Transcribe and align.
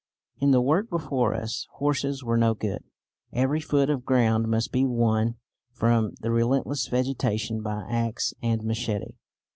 In 0.39 0.49
the 0.49 0.61
work 0.63 0.89
before 0.89 1.35
us 1.35 1.67
horses 1.73 2.23
were 2.23 2.35
no 2.35 2.55
good; 2.55 2.83
every 3.31 3.59
foot 3.59 3.87
of 3.91 4.03
ground 4.03 4.47
must 4.47 4.71
be 4.71 4.83
won 4.83 5.35
from 5.73 6.15
the 6.21 6.31
relentless 6.31 6.87
vegetation 6.87 7.61
by 7.61 7.85
axe 7.87 8.33
and 8.41 8.63
machete. 8.63 9.13